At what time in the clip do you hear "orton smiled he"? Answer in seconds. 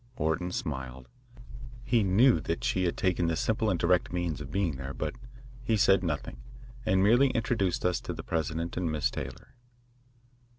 0.15-2.01